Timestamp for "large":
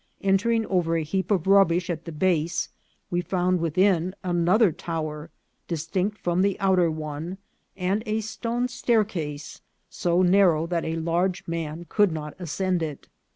10.95-11.47